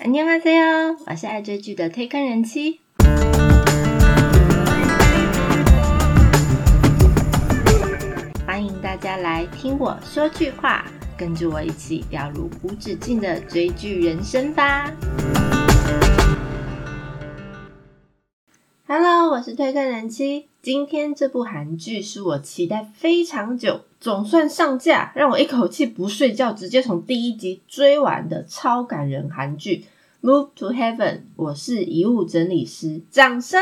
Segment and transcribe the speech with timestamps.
[0.00, 2.79] 안녕하세요，我是爱追剧的推坑人妻。
[8.45, 10.85] 欢迎大家来听我说句话，
[11.17, 14.91] 跟着我一起掉入无止境的追剧人生吧。
[18.87, 20.47] Hello，我是推坑人妻。
[20.61, 29.77] 今天这部韩剧是我期待非常久，总算上架，让我一口气不睡觉，直接从第一集追完的超感人韩剧《
[30.23, 30.97] Move to Heaven》。
[31.35, 33.59] 我是遗物整理师，掌声！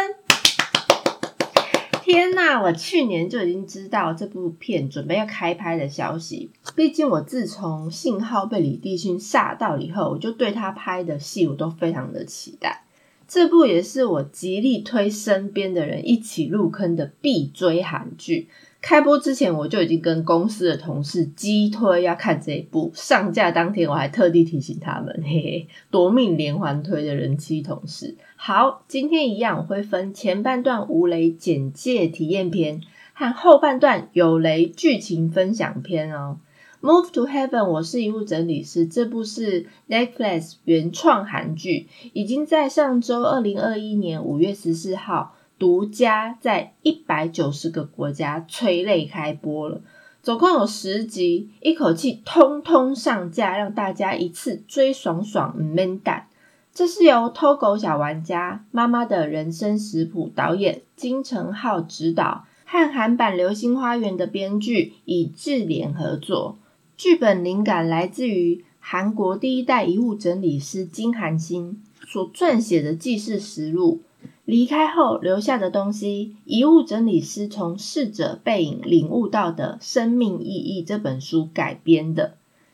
[2.03, 6.49] 天呐，我去年就已经知道这部片准备要开拍的消息。
[6.75, 12.83] 毕竟我自从信号被李帝勋吓到以后，我就对他拍的戏我都非常的期待。
[13.25, 18.49] 这部也是我极力推身边的人一起入坑的必追韩剧。
[18.81, 28.15] 开播之前我就已经跟公司的同事激推要看这一部，上架当天我还特地提醒他们，嘿嘿，夺命连环推的人妻同事。
[28.37, 32.81] 好，今天一样我会分前半段无雷简介体验篇
[33.13, 36.37] 和后半段有雷剧情分享篇哦。
[36.81, 38.85] Move to Heaven，我是遗物整理师。
[38.85, 49.81] 这部是 Netflix 原创韩剧，已经在上周二零二一年五月十四号独家在一百九十个国家催泪开播了。
[50.23, 56.27] 总共有十集，一口气通通上架，让大家一次追爽爽闷蛋。
[56.73, 66.57] 这是由偷狗小玩家妈妈的人生食谱导演金承浩执导，和韩版《流星花园》的编剧以智联合作。
[66.95, 74.01] 剧本灵感来自于韩国第一代遗物整理师金韩星所撰写的记事实录，
[74.49, 82.33] 离开后留下的东西，遗物整理师从逝者背影领悟到的生命意义这本书改编的。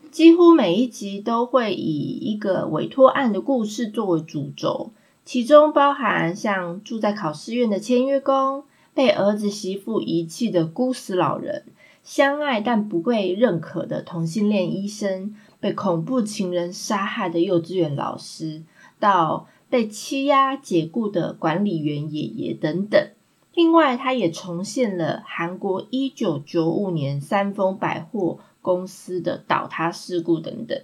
[0.09, 4.91] 几乎每一集都会以一个委托案的故事作为主轴，
[5.25, 11.65] 其中包含像住在考试院的签约工，被儿子媳妇遗弃的孤死老人。
[12.05, 18.63] 相爱但不被认可的同性恋医生，被恐怖情人杀害的幼稚园老师，
[18.97, 23.09] 到被欺压解雇的管理员爷爷等等。
[23.53, 30.81] 另外，他也重现了韩国一九九五年三丰百货公司的倒塌事故等等。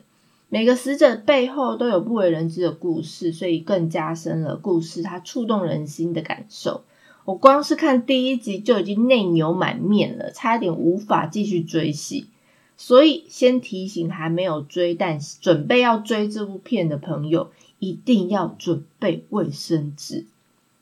[0.49, 6.83] 每个死者背后都有不为人知的故事，所以更加深了故事它触动人心的感受。
[7.23, 12.27] 我光是看第一集就已经内牛满面了，差点无法继续追戏。
[12.75, 20.27] 所以先提醒还没有追但准备要追这部片的朋友，一定要准备卫生纸。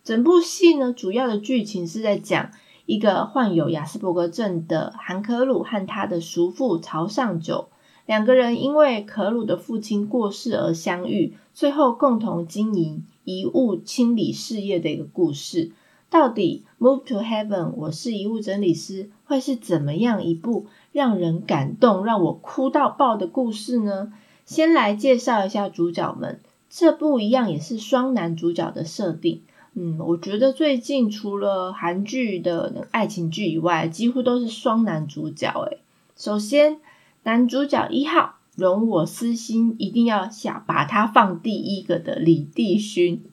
[0.04, 2.52] 整部戏呢，主要的剧情是在讲
[2.86, 7.70] 一个患有亚斯伯格症的韩可鲁和他的叔父朝尚九
[8.06, 15.72] 两个人，因为可鲁的父亲过世而相遇，最后共同经营遗物清理事业的一个故事。
[16.10, 24.12] 到底《Move to Heaven》我是遗物整理师会是怎么样一部让人感动、让我哭到爆的故事呢？
[24.44, 26.40] 先来介绍一下主角们，
[26.70, 29.42] 这部一样也是双男主角的设定。
[29.74, 35.50] 嗯，我觉得最近除了韩剧的爱情剧以外，几乎都是双男主角。
[35.70, 35.80] 诶
[36.16, 36.80] 首先
[37.24, 43.24] 男主角一号，容我私心，一定要想把他放第一个的李帝勋。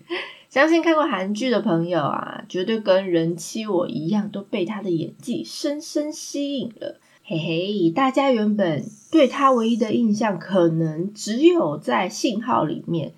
[0.49, 7.01] 相信看过韩剧的朋友啊，绝对跟人妻我一样，都被他的演技深深吸引了。
[7.25, 13.15] 嘿嘿，大家原本对他唯一的印象，可能只有在信号里面。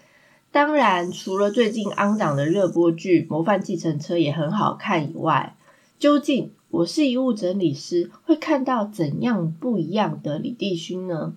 [0.59, 5.57] 当然，除了最近安档的热播剧《模范继承车》也很好看以外，
[6.01, 11.35] 究竟我是遗物整理师，会看到怎样不一样的李帝勋呢？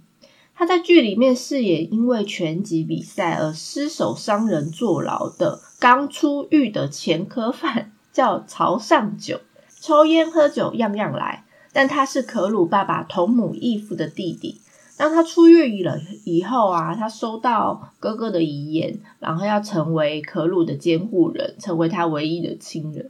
[0.55, 9.39] 他在剧里面饰演因为拳击比赛而失手伤人坐牢的刚出狱的前科犯，叫曹尚九，
[9.79, 11.45] 抽烟喝酒样样来。
[11.71, 14.59] 但他是可鲁爸爸同母异父的弟弟。
[15.01, 23.09] 当他出狱了以后啊，他收到哥哥的遗言，然后要成为可鲁的监护人，成为他唯一的亲人。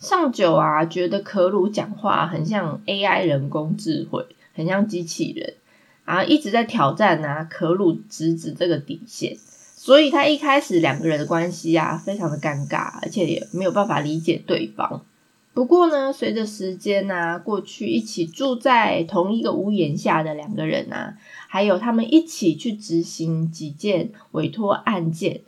[0.00, 5.54] 上九啊，觉得可鲁讲话很像 AI 人工智慧，很像机器人。
[6.04, 9.36] 啊，一直在挑战啊，可鲁侄子这个底线，
[9.76, 15.04] 所以他一开始两个人的关系啊，非常的尴尬，而且也没有办法理解对方。
[15.52, 21.16] 不过呢，随着时间啊过去，一起住在同一个屋檐下的两个人啊，
[21.48, 25.42] 还有他们一起去执行几件委托案件，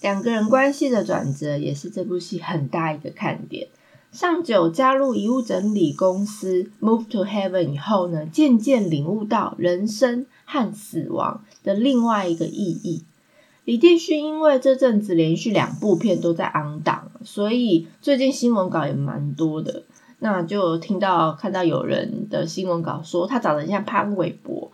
[0.00, 3.68] 两个人关系的转折，也是这部戏很大一个看点。
[4.10, 13.04] 上九加入遗物整理公司 Move to Heaven 以后呢，渐渐领悟到人生和死亡的另外一个意义。
[13.66, 19.82] 李帝勋因为这阵子连续两部片都在昂档，所以最近新闻稿也蛮多的。
[20.20, 24.72] 那就听到看到有人的新闻稿说他长得像潘玮柏，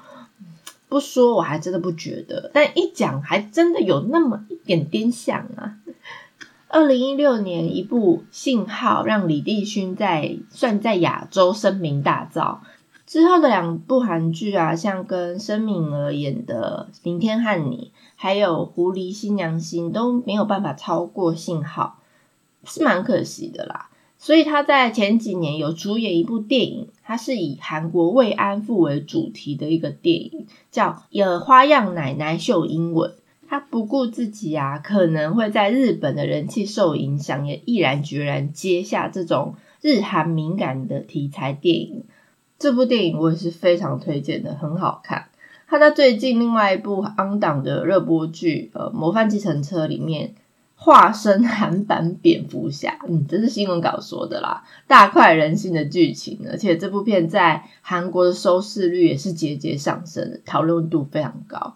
[0.89, 5.79] 不说我还真的不觉得，但一讲还真的有那么一点点像啊。
[6.69, 12.59] 二零一六年一部《信号》让李帝勋在算在亚洲声名大噪。
[13.05, 21.99] 之后的两部韩剧啊，像跟申敏儿演的《明天和你》，还有《狐狸新娘心》，都没有办法超过《信号》，
[22.67, 23.91] 是蛮可惜的啦。
[24.19, 33.11] 所以他在前几年有主演一部电影，它是以韩国慰安妇为主题的一个电影，叫《有花样奶奶秀英文》。
[33.47, 42.05] 他不顾自己啊可能会在日本的人气受影响，也毅然决然接下这种日韩敏感的题材电影。
[42.59, 45.27] 这部电影我也是非常推荐的，很好看。
[45.67, 50.35] 他在最近另外一部安档的热播剧《呃模范计程车》里面
[50.85, 61.73] 化身韩版蝙蝠侠，嗯，这是新闻稿说的啦，大快人心的剧情，而且这部片在韩国的收视率也是节节上升，讨论度非常高。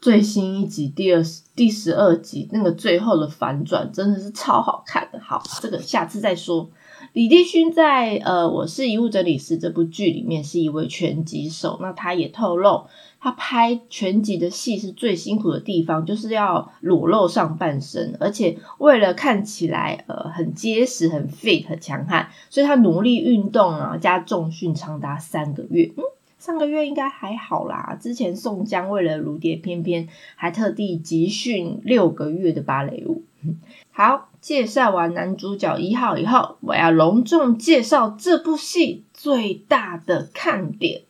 [0.00, 1.22] 最新一集第二
[1.56, 6.70] 第十二集那个最后的反转真的是超好看的，好，这个下次再说。
[7.12, 11.78] 李帝勋在呃，我是遗物整理师这部剧里面是一位拳击手。
[11.80, 12.86] 那他也透露，
[13.24, 25.90] 他拍全集的戏是最辛苦的地方，就是要裸露上半身，而且为了看起来呃很结实、很 fit、很强悍，所以他努力运动啊，加重训长达三个月。
[25.96, 26.04] 嗯，
[26.38, 27.96] 上个月应该还好啦。
[27.98, 30.06] 之前宋江为了如蝶翩翩，
[30.36, 33.22] 还特地集训六个月的芭蕾舞。
[33.90, 34.28] 好。
[34.44, 41.00] 介绍完男主角一号以后，我要隆重介绍这部戏最大的看点。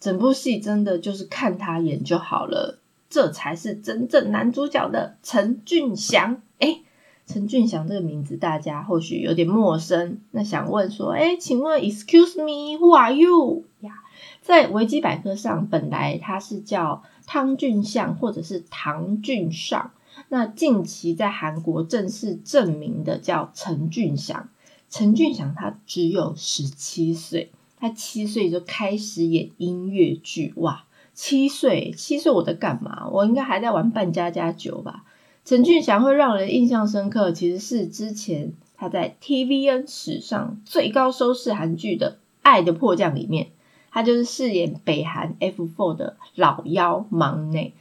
[0.00, 2.80] 整部戏真的就是看他演就好了，
[3.10, 6.40] 这才是真正男主角的陈俊祥。
[6.58, 6.80] 哎，
[7.26, 10.18] 陈俊祥这个名字大家或许有点陌生。
[10.30, 13.64] 那想问说，哎，请问，Excuse me，Who are you？
[13.80, 13.92] 呀，
[14.40, 19.90] 在维基百科上，本来他是叫汤俊相或者是唐俊尚。
[20.28, 24.48] 那近期在韩国正式证明的叫陈俊祥，
[24.88, 30.84] 陈俊祥他只有十七岁，他七岁就开始演音乐剧，哇，
[31.14, 33.08] 七岁七岁我在干嘛？
[33.10, 35.04] 我应该还在玩扮家家酒吧。
[35.44, 42.12] 陈俊祥会让人印象深刻，其实是之前他在 TVN 史上最高收视韩剧的
[42.42, 43.48] 《爱的迫降》里面，
[43.90, 47.72] 他就是饰演北韩 F4 的老幺忙内，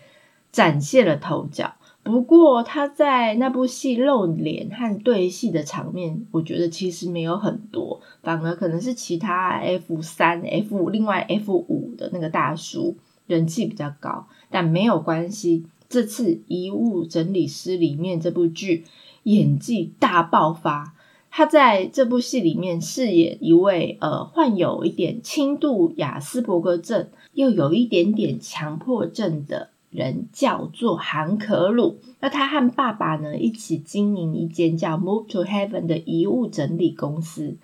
[0.54, 1.74] 展现了头角。
[2.10, 12.98] 不过他在那部戏露脸和对戏的场面，我觉得其实没有很多，反而可能是其他 F 三、F 另外 F 五的那个大叔
[13.28, 15.68] 人气比较高，但没有关系。
[15.88, 18.86] 这次《遗物整理师》里面这部剧
[19.24, 20.94] 演技大爆发，
[21.32, 29.70] 他在这部戏里面饰演一位呃患有一点轻度雅斯伯格症，又有一点点强迫症的。
[29.90, 37.58] 人叫做韩可鲁，那他和爸爸呢一起经营一间叫 Move to Heaven 的遗物整理公司。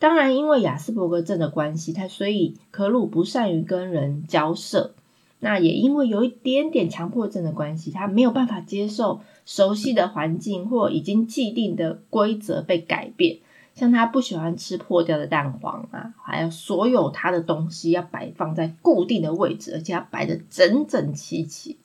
[0.00, 4.94] 当然，因为雅斯伯格症的关系，他所以可鲁不善于跟人交涉。
[5.40, 13.38] 那也因为有一点点强迫症的关系，他没有办法接受熟悉的环境或已经既定的规则被改变。
[13.78, 21.78] 像他不喜欢吃破掉的蛋黄啊，还有所有他的东西要摆放在固定的位置，而且要摆的整整齐齐。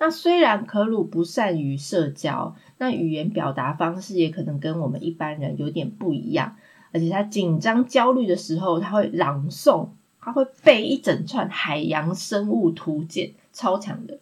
[0.00, 6.56] 那虽然可鲁不善于社交，那语言表达方式也可能跟我们一般人有点不一样。
[6.90, 9.90] 而且他紧张焦虑的时候，他会朗诵，
[10.20, 14.18] 他会背一整串海洋生物图鉴，超强的。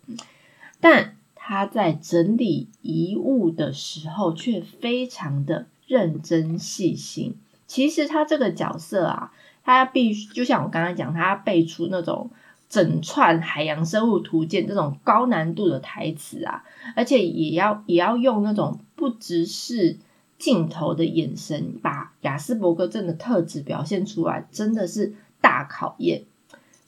[0.81, 5.67] 但他在整理遗物的时候，却非常的。
[5.87, 7.35] 认真细心，
[7.67, 9.33] 其实他这个角色啊，
[9.65, 12.31] 他必须就像我刚刚讲，他要背出那种
[12.69, 16.65] 整串海洋生物图鉴这种高难度的台词啊，
[16.95, 19.97] 而且也要也要用那种不直视
[20.39, 26.25] 镜头的眼神，把雅斯伯格症的特质表现出来，真的是大考验。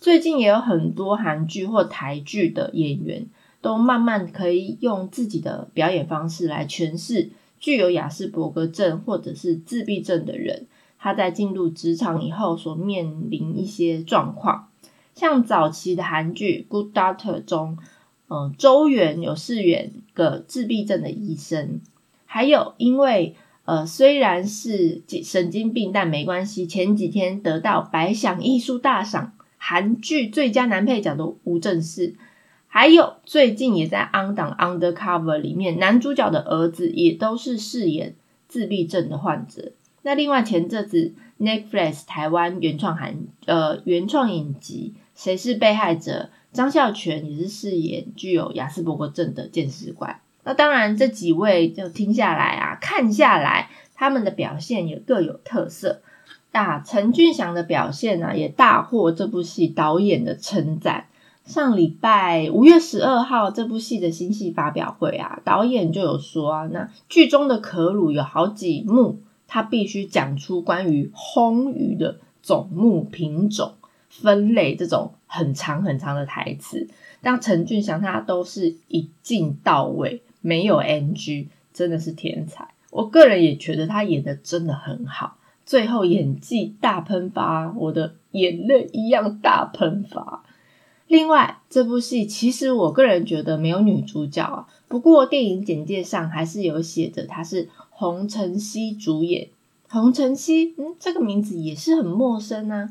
[0.01, 3.27] 最近也有很多韩剧或台剧的演员，
[3.61, 7.31] 都慢慢可以用自己的表演方式来诠释。
[7.61, 10.67] 具有雅斯伯格症或者是自闭症的人，
[10.99, 14.69] 他在进入职场以后所面临一些状况，
[15.15, 17.79] 像早期的韩剧《Good Doctor》中，
[18.29, 21.81] 嗯，周元有饰演个自闭症的医生，
[22.27, 23.35] 还有因为
[23.65, 32.15] 呃虽然是神经病，但没关系，前几天得到百想艺术大赏韩剧最佳男配角的吴正式。
[32.79, 38.15] 还有最近也在《On 档 Undercover》里面，男主角的儿子也都是饰演
[38.47, 39.73] 自闭症的患者。
[40.03, 43.17] 那另外前阵子 Netflix 台湾原创韩
[43.47, 50.21] 呃原创影集《谁是被害者》，张孝全也是饰演具有亚斯伯格症的鉴识怪。
[50.45, 56.01] 那当然这几位就听下来啊，看下来他们的表现也各有特色。
[56.53, 61.07] 那陈俊祥的表现呢，也大获这部戏导演的称赞。
[61.49, 73.73] 上礼拜五月十二号，这部戏的新戏发表会啊，导演就有说啊，那剧中的可鲁有好几幕，他必须讲出关于红鱼的种目品种
[74.11, 76.87] 分类这种很长很长的台词，
[77.23, 82.69] 但陈俊祥他都是一镜到位，没有 NG，真的是天才。
[82.91, 90.45] 我个人也觉得他演的真的很好，最后演技大喷发，我的眼泪一样大喷发。
[91.09, 94.69] 另外，这部戏其实我个人觉得没有女主角啊。
[94.87, 99.49] 不过电影简介上还是有写着她是洪承熙主演。
[99.89, 102.91] 洪承熙，嗯，这个名字也是很陌生啊。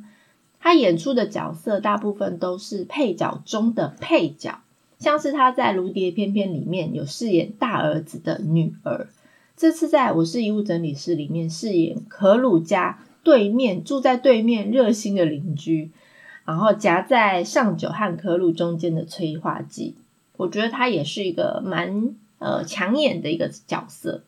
[0.59, 4.61] 他演出的角色大部分都是配角中的配角，
[4.97, 9.07] 像是他在《如蝶翩翩》里面有饰演大儿子的女儿，
[9.55, 15.91] 这次在我是遗物整理师里面饰演可鲁家对面住在对面热心的邻居。
[16.47, 19.95] 然后夹在上九和可鲁中间的催化剂，
[20.37, 24.23] 我觉得他也是一个蛮呃抢眼的一个角色。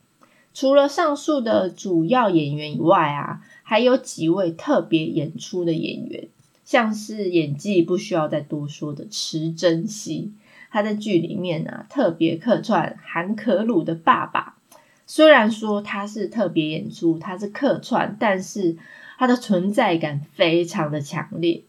[0.53, 6.27] 除了上述的主要演员以外啊，还有几位特别演出的演员，
[6.65, 10.33] 像是演技不需要再多说的池珍熙，
[10.69, 14.57] 他在剧里面呢特别客串韩可鲁的爸爸。
[15.07, 18.75] 虽然说他是特别演出，他是客串，但是
[19.17, 21.63] 他的存在感非常的强烈。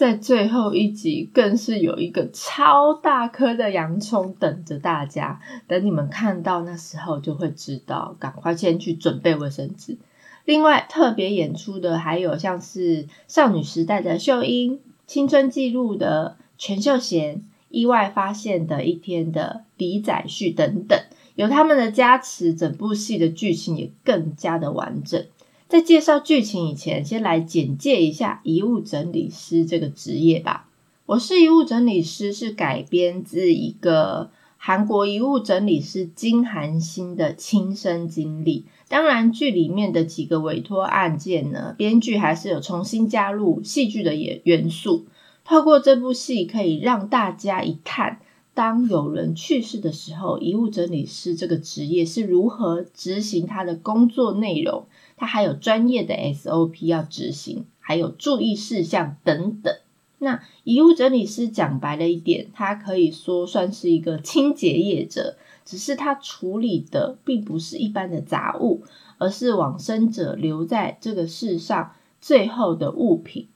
[0.00, 5.42] 在最后一集，更是有一个超大颗的洋葱等着大家。
[5.68, 9.98] 等你们看到那时候，就会知道，赶快先去准备卫生纸。
[10.46, 20.98] 另外，特别演出的还有像是少女时代的秀英、青春记录的全秀贤、意外发现的一天的李宰旭等等，
[21.34, 25.26] 有他们的加持，整部戏的剧情也更加的完整。
[25.70, 30.68] 在介绍剧情以前，先来简介一下遗物整理师这个职业吧。
[31.06, 38.64] 我是遗物整理师，是改编自一个韩国遗物整理师金韩星的亲身经历。
[38.88, 45.06] 当然，剧里面的几个委托案件呢，编剧还是有重新加入戏剧的元元素。
[45.44, 48.18] 透过这部戏，可以让大家一看，
[48.54, 54.86] 当有人去世的时候，遗物整理师这个职业是如何执行他的工作内容。
[55.20, 59.76] 它还有专业的 SOP 要执行，还有注意事项等等。
[60.16, 65.36] 那遗物整理师讲白了一点，他可以说算是一个清洁业者，
[65.66, 68.82] 只是他处理的并不是一般的杂物，
[69.18, 73.46] 而是往生者留在这个世上最后的物品。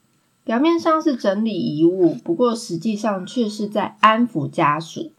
[0.45, 5.13] 表面上是整理遗物，不过实际上却是在安抚家属，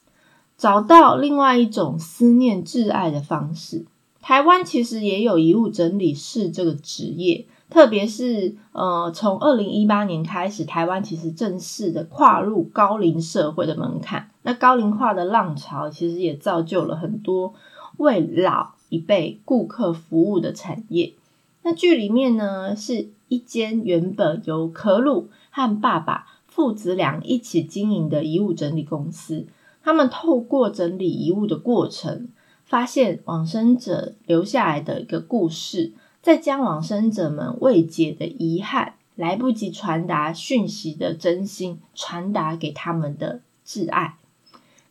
[0.56, 3.86] 找到另外一种思念挚爱的方式。
[4.28, 14.32] 台湾其实也有遗物整理师这个职业，特别是呃，从二零一八年开始，台湾其实正式的跨入高龄社会的门槛。
[14.42, 17.54] 那高龄化的浪潮，其实也造就了很多
[17.98, 21.14] 为老一辈顾客服务的产业。
[21.62, 29.46] 那剧里面呢，是一间原本由可鲁和爸爸父子俩一起经营的遗物整理公司，
[29.84, 32.30] 他们透过整理遗物的过程。
[32.76, 44.18] 发现往生者留下来的一个故事，再将往生者们未解的遗憾、来不及传达讯息的真心传达给他们的挚爱。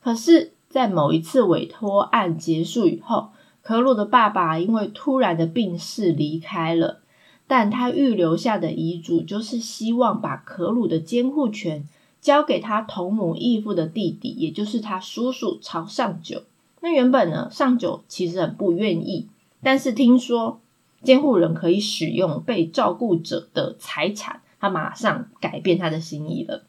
[0.03, 7.03] 可是，在某一次委托案结束以后，可鲁的爸爸因为突然的病逝离开了，
[7.47, 11.87] 但他预留下的遗嘱就是希望把可鲁的监护权
[12.23, 16.45] 交给他同母异父的弟弟，也就是他叔叔朝上九。
[16.85, 19.27] 那原本呢，上九其实很不愿意，
[19.63, 20.61] 但是听说
[21.03, 26.65] 监护人可以使用被照顾者的财产，他马上改变他的心意了。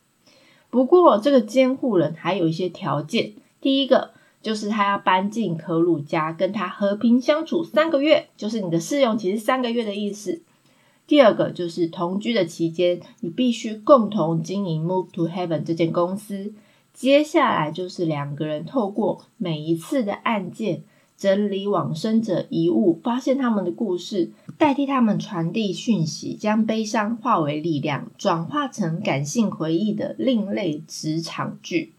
[0.70, 10.42] 不过这个监护人还有一些条件，第一个就是他要搬进可鲁家，跟他和平相处三个月，就是你的试用期是三个月的意思。
[11.06, 16.54] 第二个就是同居的期间，你必须共同经营 Move to Heaven 这间公司。
[16.96, 20.82] 接下来就是两个人透过每一次的案件
[21.18, 31.92] 整理往生者遗物，发现他们的故事，代替他们传递讯息，将悲伤化为力量，转化成感性回忆的另类职场剧。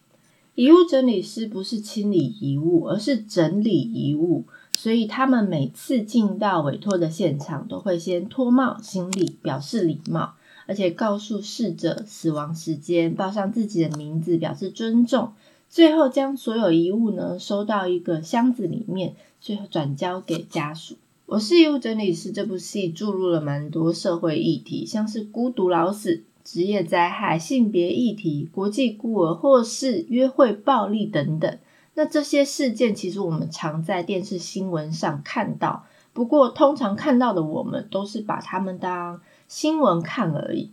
[0.54, 10.32] 遗物整理师不是清理遗物，而是整理遗物，所以他们每次进到委托的现场，都会先脱帽行礼，表示礼貌，
[10.66, 15.32] 而且告诉逝者死亡时间，报上自己的名字，表示尊重。
[15.68, 20.96] 最后将所有遗物呢收到一个箱子里面，最后转交给家属。
[21.26, 31.58] 我是遗物整理师，这部戏注入了蛮多社会议题，像是孤独老死、职业灾害、性别议题、国际孤儿或是约会暴力等等。
[31.94, 40.70] 那这些事件其实我们常在电视新闻上看到，不过通常看到的我们都是把他们当新闻看而已，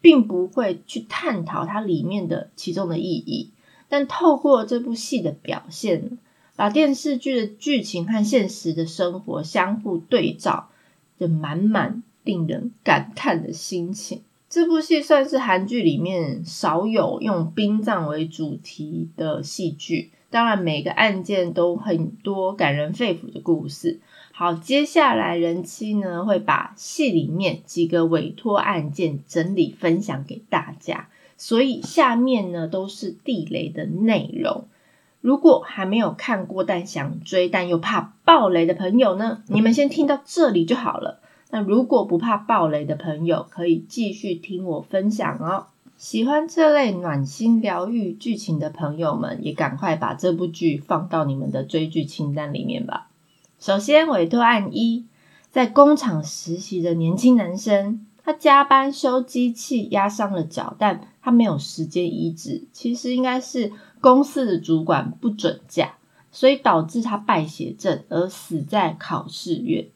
[0.00, 3.50] 并不会去探讨它里面的其中的意义。
[3.88, 6.18] 但透过这部戏的表现，
[6.56, 10.68] 把电视剧的剧情和现实的生活相互对照，
[11.18, 14.22] 就满满令人感叹的心情。
[14.50, 20.10] 这部戏算是韩剧里面少有用殡葬为主题的戏剧。
[20.30, 24.00] 当然，每个案件都很多感人肺腑的故事。
[24.38, 31.08] 好，接下来人妻呢会把戏里面几个委托案件整理分享给大家。
[31.36, 34.68] 所以下面呢都是地雷的内容。
[35.20, 41.18] 如果还没有看过但想追但又怕爆雷的朋友呢，你们先听到这里就好了。
[41.50, 45.66] 那如果不怕爆雷的朋友，可以继续听我分享哦。
[45.96, 53.08] 喜欢这类暖心疗愈剧情的朋友们，也赶快把这部剧放到你们的追剧清单里面吧。
[53.58, 55.04] 首先，委托案一，
[55.50, 58.06] 在工厂实习的年轻男生。
[58.22, 62.64] 他加班修机器，压伤了脚，但他没有时间医治。
[62.72, 65.94] 其实应该是公司的主管不准假，
[66.30, 69.86] 所以导致他败血症而死在考试院。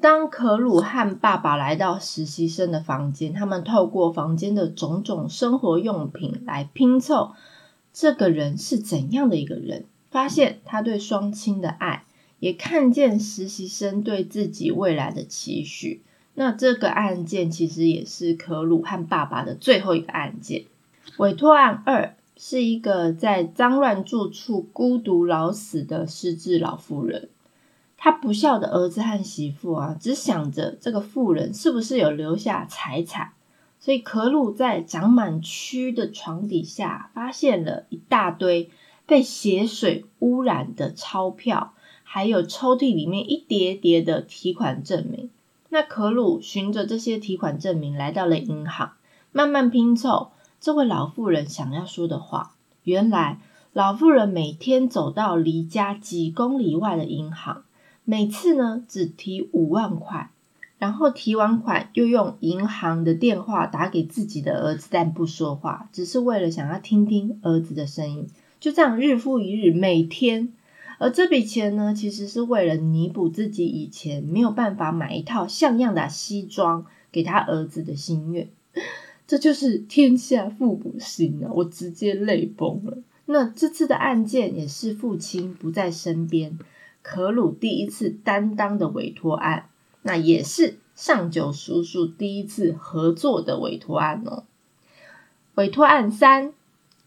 [0.00, 7.32] 当可鲁和爸爸来到实习生的房间，他们透过房间的种种生活用品来拼凑
[7.92, 12.04] 这个人是怎样的一个人，发现他对双亲的爱，
[12.42, 16.02] 也看见实习生对自己未来的期许。
[16.34, 20.64] 那这个案件其实也是可鲁和爸爸的最后一个案件。
[21.18, 27.28] 委托案二是一个在脏乱住处孤独老死的失智老妇人，
[27.96, 33.34] 她不孝的儿子和媳妇啊，只想着这个妇人是不是有留下财产，
[33.78, 38.68] 所以可鲁在长满蛆的床底下发现了一大堆
[39.06, 41.74] 被血水污染的钞票，
[42.14, 45.30] 还有抽屉里面一叠叠的提款证明。
[45.70, 48.92] 那可鲁循着这些提款证明来到了银行，
[49.32, 52.52] 慢慢拼凑这位老妇人想要说的话。
[52.84, 53.38] 原来
[53.72, 57.62] 老妇人每天走到离家几公里外的银行，
[58.04, 60.28] 每次呢只提五万块，
[60.76, 68.28] 然后提完款又用银行的电话打给自己的儿子，但不说话，只是为了想要听听儿子的声音。
[68.60, 70.52] 就这样日复一日，每天。
[71.02, 78.48] 而这笔钱呢，其实是为了弥补自己以前没有办法买一套像样的西装给他儿子的心愿。
[79.26, 81.50] 这就是天下父母心啊！
[81.54, 82.98] 我直接泪崩了。
[83.26, 86.56] 那这次的案件也是父亲不在身边，
[87.02, 89.70] 可鲁第一次担当的委托案，
[90.02, 94.44] 那也是上九叔叔第一次合作的委托案哦。
[95.56, 96.52] 委托案三，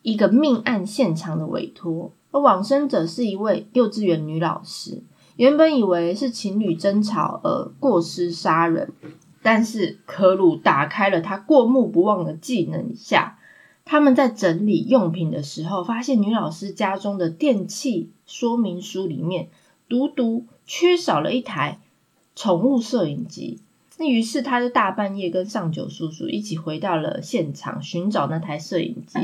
[0.01, 2.11] 一个命案现场的委托。
[2.35, 5.01] 而往生者是一位幼稚园女老师，
[5.37, 8.91] 原本以为是情侣争吵而过失杀人，
[9.41, 13.39] 但是可鲁打开了他过目不忘的技能下，
[13.85, 19.47] 他们在整理用品的时候，发现女老师家中的电器说明书里面
[19.87, 21.79] 独独缺少了一台
[22.35, 23.61] 宠物摄影机。
[23.97, 29.19] 那于是他就大半夜跟上九叔叔一起回到了现场，寻找那台摄影机。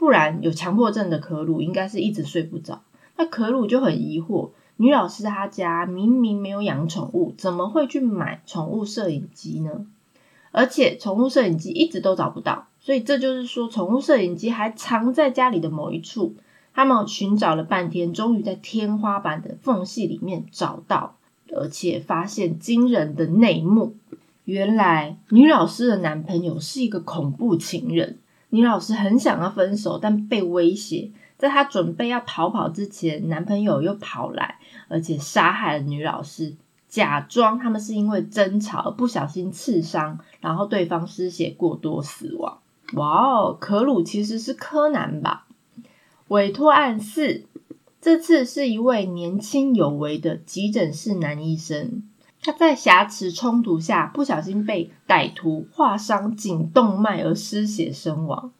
[0.00, 2.80] 不然有强迫症的可鲁应该是一直睡不着。
[3.18, 9.84] 那可鲁就很疑惑，女老师她家明明没有养宠物，怎么会去买宠物摄影机呢？
[10.52, 16.34] 而且宠物摄影机一直都找不到，所以这就是说宠物摄影机还藏在家里的某一处。
[16.72, 21.16] 他们寻找了半天，终于在天花板的缝隙里面找到，
[21.54, 23.96] 而且发现惊人的内幕：
[24.46, 28.16] 原来女老师的男朋友是一个恐怖情人。
[28.50, 31.10] 女老师很想要分手，但被威胁。
[31.38, 34.58] 在她准备要逃跑之前，男朋友又跑来，
[34.88, 36.54] 而且杀害了女老师，
[36.88, 42.58] 假装他们是因为争吵而不小心刺伤，然后对方失血过多死亡。
[42.92, 45.46] 哇哦，可鲁其实是柯南吧？
[46.28, 47.44] 委托案四，
[48.00, 52.02] 这次是一位年轻有为的急诊室男医生。
[52.42, 58.52] 他在挟持冲突下不小心被歹徒划伤颈动脉而失血身亡。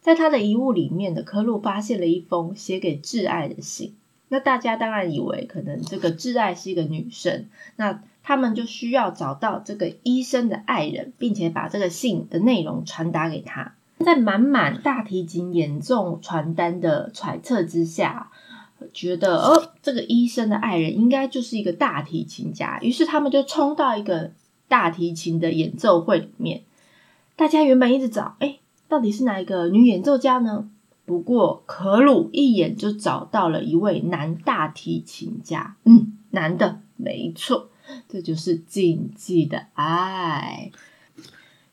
[0.00, 3.94] 在他的遗物里面的可鲁发现了一封写给挚爱的信。
[4.28, 7.46] 那大家当然以为可能这个挚爱是一个女生，
[7.76, 13.74] 那他们就需要找到这个医生的爱人，并且把这个信的内容传达给他。
[14.04, 18.30] 在满满大提琴演奏传单的揣测之下，
[18.94, 22.78] 觉得哦，这个医生的爱人应该就是一个大提琴家。
[22.80, 24.32] 于是他们就冲到一个
[24.68, 26.62] 大提琴的演奏会里面。
[27.36, 30.68] 大家原本一直找，哎，到底是哪一个女演奏家呢？
[31.04, 37.70] 不过可鲁一眼就找到了一位男大提琴家，嗯，男的，没错，
[38.08, 40.70] 这就是禁忌的爱。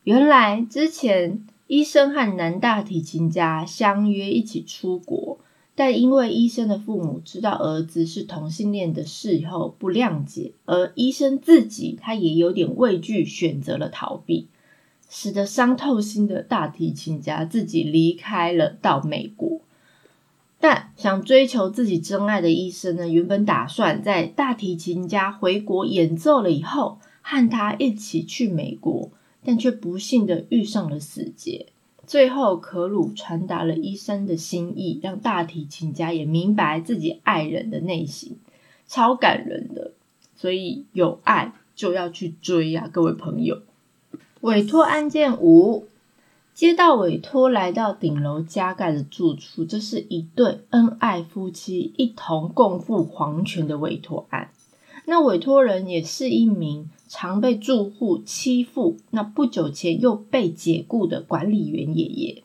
[0.03, 5.39] 原来之前医生和男大提琴家相约一起出国，
[5.75, 14.47] 但因为医生的父母知道儿子是同性恋的事以后不谅解，而医生自己他也有点畏惧，选择了逃避。
[15.07, 19.61] 使得伤透心的大提琴家自己离开了，到美国。
[20.59, 29.11] 但想追求自己真爱的医生呢，原本打算在大提琴家回国演奏了以后，和他一起去美国，
[29.43, 31.67] 但却不幸的遇上了死劫。
[32.07, 38.37] 最后，可鲁传达了医生的心意，让大提琴家也明白自己爱人的内心，
[38.87, 39.91] 超感人的。
[40.35, 43.61] 所以，有爱就要去追呀，各位朋友。
[44.41, 45.87] 委托案件五，
[46.53, 54.51] 接到委托来到顶楼加盖的住处，这是一对恩爱夫妻一同共赴黄泉的委托案。
[55.05, 62.43] 那委托人也是一名常被住户欺负，那不久前又被解雇的管理员爷爷。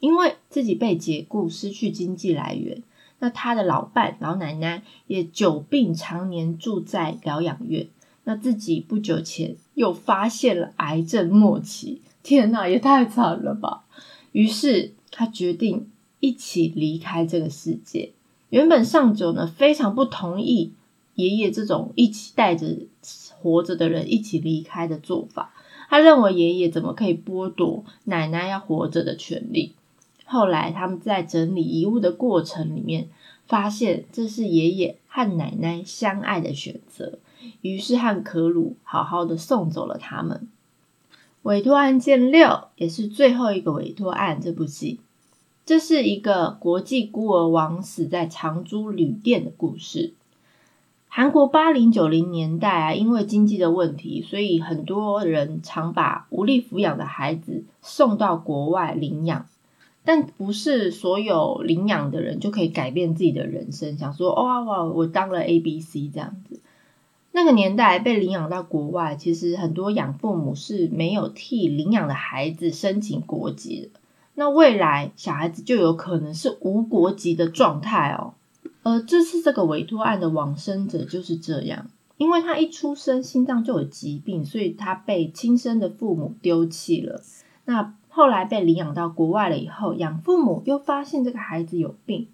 [0.00, 2.82] 因为自己被解雇，失去经济来源，
[3.18, 7.88] 那他的老伴老奶奶也久病，常年住在疗养院。
[8.24, 13.84] 那自己不久前又发现了癌症末期，天哪，也太惨了吧！
[14.32, 15.88] 于是他决定
[16.20, 18.12] 一起离开这个世界。
[18.50, 20.72] 原本上九呢非常不同意
[21.14, 22.76] 爷爷这种一起带着
[23.40, 25.54] 活着的人一起离开的做法，
[25.88, 29.74] 他认为爷爷怎么可以剥夺奶奶要活着的权利？
[30.24, 33.08] 后来他们在整理遗物的过程里面，
[33.46, 37.18] 发现这是爷爷和奶奶相爱的选择。
[37.62, 40.48] 于是和可鲁好好的送走了他们。
[41.42, 45.00] 委托案件六也是最后一个委托案，这部戏，
[45.64, 50.14] 这是一个国际孤儿王死在长租旅店的故事。
[51.08, 59.46] 韩国八零九零年代啊，因为经济的问题，所以很多人常把无力抚养的孩子送到国外领养。
[60.04, 66.60] 但不是所有领养的人就可以改变自己的人生，想说哇哇，我当了 A B C 这样子。
[67.32, 74.00] 那个年代被领养到国外，其实很多养父母是没有替领养的孩子申请国籍的。
[74.34, 78.32] 那未来小孩子就有可能是无国籍的状态哦。
[78.82, 87.22] 而这次这个委托案的往生者就是这样，因为他一出生心脏就有疾病，所以他被亲生的父母丢弃了。
[87.64, 92.28] 那后来被领养到国外了以后，养父母又发现这个孩子有病，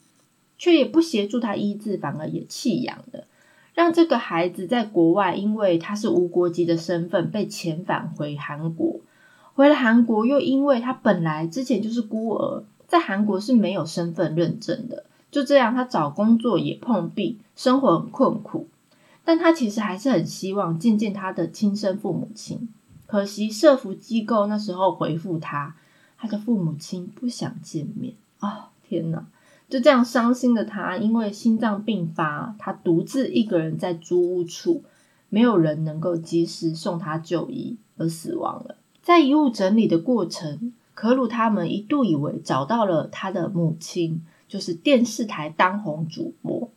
[0.56, 3.24] 却也不协助他医治，反而也弃养了。
[3.74, 9.00] 让这个孩子在国外，因为他是无国籍的身份被遣返回韩国。
[9.54, 15.04] 回了韩国，又因为他本来之前就是孤儿，在韩国是没有身份认证的。
[15.34, 18.68] 就这样，他找工作也碰壁，生活很困苦。
[19.24, 22.68] 但他其实还是很希望见见他的亲生父母亲。
[23.08, 25.74] 可惜社福机构那时候回复他，
[26.16, 28.14] 他的父母亲不想见面。
[28.38, 29.24] 啊，天哪！
[29.68, 34.84] 就这样伤心的他，因为心脏病发，他独自一个人在租屋处，
[35.30, 38.76] 没有人能够及时送他就医，而死亡了。
[39.02, 46.70] 在遗物整理的过程，可鲁他们一度以为找到了他的母亲，就是电视台当红主播。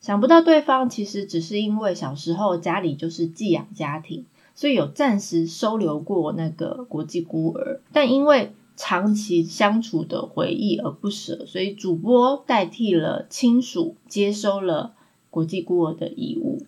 [0.00, 8.54] 想不到对方其实只是因为小时候家里就是寄养家庭，所以有暂时收留过那个国际孤儿，但因为。
[8.76, 14.94] 长期相处的回忆而不舍，所以主播代替了亲属接收了
[15.28, 16.64] 国际孤儿的遗物。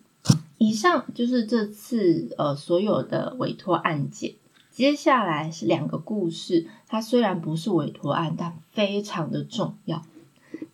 [0.59, 4.35] 以上就是这次呃所有的委托案件。
[4.69, 10.03] 接下来是两个故事，它虽然不是委托案，但非常的重要。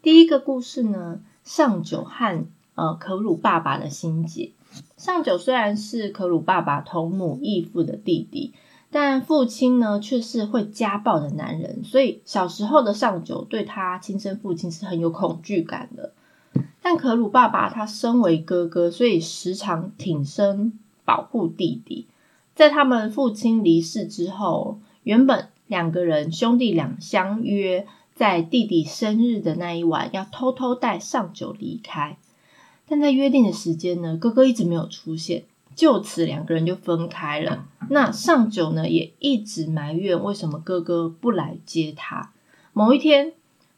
[0.01, 4.51] 第一个故事呢，上九和呃可鲁爸爸的心结。
[4.97, 8.53] 上九虽然是可鲁爸爸同母异父的弟弟。
[8.91, 16.13] 但父亲呢，却是会家暴的男人，所以小时候的上九对他亲生父亲是很有恐惧感的。
[16.81, 22.07] 但可鲁爸爸他身为哥哥，所以时常挺身保护弟弟。
[22.55, 27.85] 在他们父亲离世之后，原本两个人兄弟俩相约
[28.19, 32.17] 在弟弟生日的那一晚要偷偷带上九离开。
[32.85, 37.65] 但在约定的时间呢，哥哥一直没有出现，就此两个人就分开了。
[37.89, 42.33] 那上九呢，也一直埋怨为什么哥哥不来接他。
[42.73, 43.31] 某一天，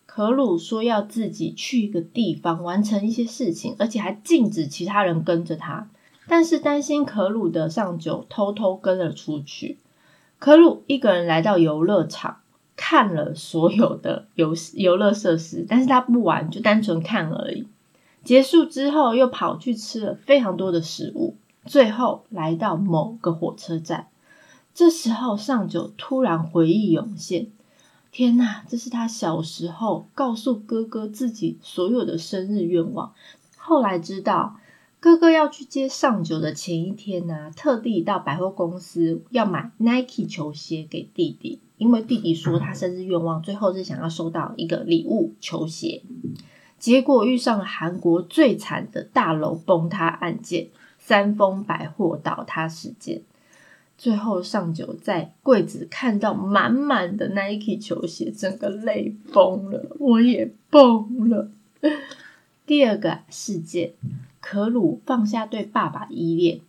[0.07, 5.87] 可鲁说要自己去一个地方完成一些事情，而且还禁止其他人跟着他。
[6.27, 9.77] 但是担心可鲁的上九偷偷跟了出去。
[10.39, 12.37] 可鲁一个人来到游乐场，
[12.75, 17.67] 看了所有的游游乐设施，但是他不玩，就单纯看而已。
[18.23, 24.07] 结束之后，又跑去吃了非常多的食物，最后来到某个火车站。
[24.73, 27.47] 这时候，上九突然回忆涌现：
[28.11, 33.13] 天哪，这是他小时候告诉哥哥自己所有的生日愿望。
[33.57, 34.57] 后来知道，
[35.01, 46.03] 哥哥要去接上九的前一天呢，特地到百货公司要买 Nike 球鞋给弟弟，因为弟弟说他生日愿望最后是想要收到一个礼物球鞋。
[46.77, 50.67] 结果遇上了韩国最惨的大楼崩塌案件——
[50.99, 53.23] 三丰百货倒塌事件。
[53.97, 61.49] 最后上九在柜子看到满满的 Nike 球鞋，整个泪崩了，我也崩了。
[62.67, 63.93] 第二个事件，
[64.41, 66.59] 可鲁放下对爸爸的依恋。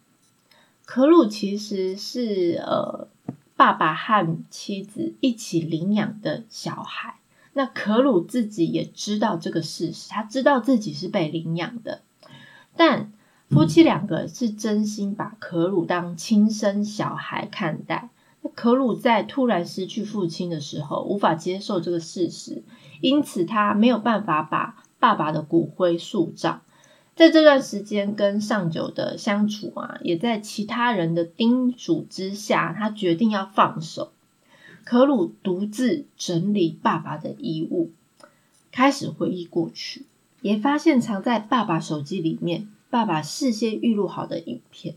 [0.84, 3.08] 可鲁其实是呃
[3.56, 7.16] 爸爸和妻子一起领养的小孩。
[7.54, 12.00] 那可鲁自己也知道这个事实，他知道自己是被领养的，
[12.76, 13.12] 但
[13.50, 18.08] 夫妻两个是真心把可鲁当亲生小孩看待。
[18.54, 22.62] 可鲁在突然失去父亲的时候，无法接受这个事实，
[23.00, 26.62] 因此他没有办法把爸爸的骨灰树葬。
[27.14, 34.12] 在这段时间跟上九的相处啊，也在其他人的叮嘱之下，他决定要放手。
[34.84, 37.90] 可鲁独自整理爸爸的遗物，
[38.72, 40.06] 开始回忆过去，
[40.40, 44.96] 也发现藏在爸爸手机里面爸爸事先预录好的影片。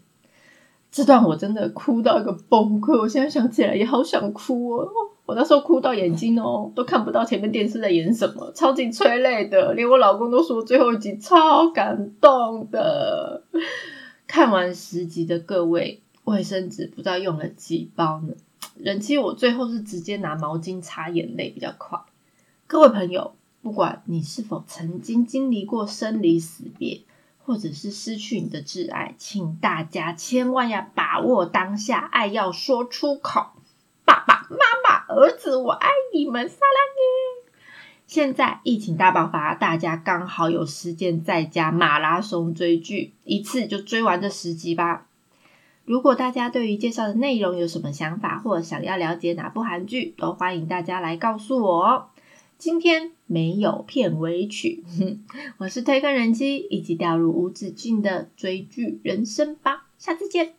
[0.91, 4.89] 这段我真的哭到一个崩溃，我现在想起来也好想哭哦。
[5.25, 13.43] 我那时候哭到眼睛哦都看不到前面电视在演什么，超级催泪的，连我老公都说最后一集超感动的。
[14.27, 18.33] 看完十集的各位，卫生纸不知道用了几包呢？
[18.77, 21.99] 人妻，我最后是直接拿毛巾擦眼泪比较快。
[22.67, 27.01] 各位朋友，不管你是否曾经经历过生离死别，
[27.43, 33.54] 或者是失去你的挚爱，请大家千万要把握当下，爱要说出口。
[34.27, 37.51] 爸爸妈妈、儿子，我爱你们，撒拉耶！
[38.07, 45.07] 现在疫情大爆发，大家刚好有时间在家马拉松追剧，一次就追完这十集吧。
[45.85, 52.07] 如果大家对于介绍的内容有什么想法，或想要了解哪部韩剧，都欢迎大家来告诉我哦。
[52.57, 54.83] 今天没有片尾曲，
[55.57, 59.87] 我是推更人机，一起掉入无止境的追剧人生吧。
[59.97, 60.53] 下次见。